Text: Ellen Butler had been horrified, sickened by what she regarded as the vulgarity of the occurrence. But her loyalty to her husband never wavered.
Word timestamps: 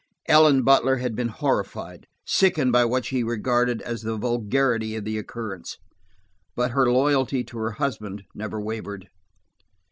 Ellen 0.27 0.63
Butler 0.63 0.95
had 0.95 1.15
been 1.15 1.27
horrified, 1.27 2.07
sickened 2.25 2.71
by 2.71 2.85
what 2.85 3.05
she 3.05 3.21
regarded 3.23 3.83
as 3.83 4.01
the 4.01 4.17
vulgarity 4.17 4.95
of 4.95 5.03
the 5.05 5.19
occurrence. 5.19 5.77
But 6.55 6.71
her 6.71 6.91
loyalty 6.91 7.43
to 7.43 7.57
her 7.59 7.71
husband 7.73 8.23
never 8.33 8.59
wavered. 8.59 9.09